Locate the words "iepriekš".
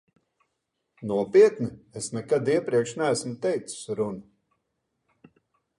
2.55-2.97